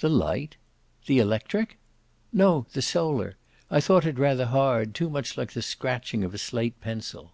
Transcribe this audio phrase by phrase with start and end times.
[0.00, 0.56] "The light
[1.06, 1.78] the electric?"
[2.32, 3.36] "No, the solar!
[3.70, 7.30] I thought it rather hard, too much like the scratching of a slate pencil."